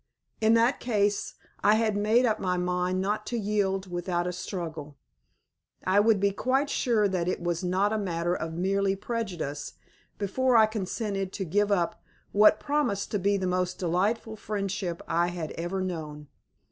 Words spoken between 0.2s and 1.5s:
In that case